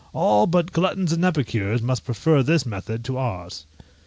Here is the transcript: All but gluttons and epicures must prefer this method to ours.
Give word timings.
All 0.13 0.47
but 0.47 0.71
gluttons 0.71 1.13
and 1.13 1.23
epicures 1.23 1.79
must 1.79 2.05
prefer 2.05 2.41
this 2.41 2.65
method 2.65 3.05
to 3.05 3.17
ours. 3.19 3.67